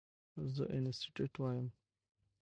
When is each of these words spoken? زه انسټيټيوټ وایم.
زه 0.55 0.63
انسټيټيوټ 0.77 1.33
وایم. 1.41 1.67